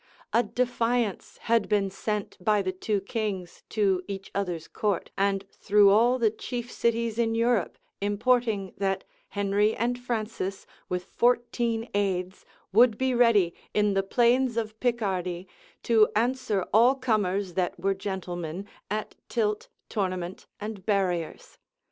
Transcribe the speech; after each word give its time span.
A 0.33 0.41
defiance 0.41 1.37
had 1.43 1.69
been 1.69 1.91
sent 1.91 2.35
by 2.43 2.63
the 2.63 2.71
two 2.71 3.01
kings 3.01 3.61
to 3.69 4.01
each 4.07 4.31
other's 4.33 4.67
court, 4.67 5.11
and 5.15 5.45
through 5.51 5.91
all 5.91 6.17
the 6.17 6.31
chief 6.31 6.71
cities 6.71 7.19
in 7.19 7.35
Europe, 7.35 7.77
importing, 8.01 8.73
that 8.79 9.03
Henry 9.29 9.75
and 9.75 9.99
Francis, 9.99 10.65
with 10.89 11.03
fourteen 11.03 11.87
aids, 11.93 12.45
would 12.73 12.97
be 12.97 13.13
ready, 13.13 13.53
in 13.75 13.93
the 13.93 14.01
plains 14.01 14.57
of 14.57 14.79
Picardy, 14.79 15.47
to 15.83 16.07
answer 16.15 16.65
all 16.73 16.95
comers 16.95 17.53
that 17.53 17.79
were 17.79 17.93
gentlemen, 17.93 18.65
at 18.89 19.13
tilt, 19.29 19.67
tournament, 19.87 20.47
and 20.59 20.83
barriers. 20.83 21.59